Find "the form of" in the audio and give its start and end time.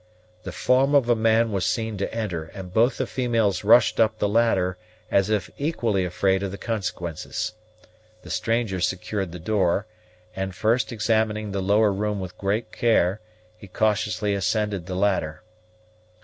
0.41-1.09